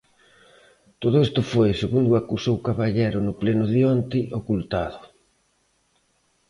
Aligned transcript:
Todo 1.01 1.17
isto 1.27 1.41
foi, 1.51 1.69
segundo 1.81 2.11
acusou 2.21 2.63
Caballero 2.67 3.19
no 3.23 3.33
pleno 3.41 3.65
de 3.73 3.79
onte, 3.95 4.19
ocultado. 4.39 4.99